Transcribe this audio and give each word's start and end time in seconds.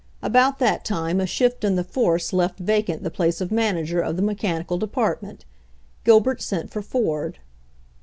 About 0.23 0.57
that 0.57 0.83
time 0.83 1.19
a 1.21 1.27
shift 1.27 1.63
in 1.63 1.75
the 1.75 1.83
forfce 1.83 2.33
left 2.33 2.57
vacant 2.57 3.03
the 3.03 3.11
place 3.11 3.39
of 3.39 3.51
manager 3.51 4.01
of 4.01 4.15
the 4.15 4.23
mechanical 4.23 4.79
depart 4.79 5.21
ment. 5.21 5.45
Gilbert 6.03 6.41
sent 6.41 6.71
for 6.71 6.81
Ford. 6.81 7.37